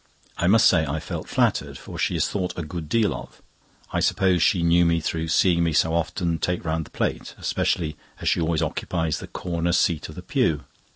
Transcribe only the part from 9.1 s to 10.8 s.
the corner seat of the pew.